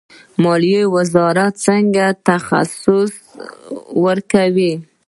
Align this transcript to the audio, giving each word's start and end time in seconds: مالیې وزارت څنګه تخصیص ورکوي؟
مالیې 0.43 0.83
وزارت 0.95 1.53
څنګه 1.65 2.05
تخصیص 2.27 3.13
ورکوي؟ 4.03 4.73